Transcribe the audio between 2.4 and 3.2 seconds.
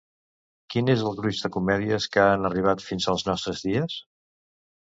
arribat fins